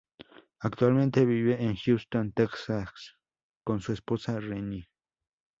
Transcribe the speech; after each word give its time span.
Actualmente 0.61 1.25
vive 1.27 1.61
en 1.63 1.75
Houston, 1.75 2.31
Texas 2.31 2.89
con 3.63 3.81
su 3.81 3.93
esposa 3.93 4.39
Rennie. 4.39 4.89